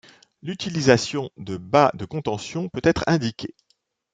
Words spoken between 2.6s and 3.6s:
peut être indiquée.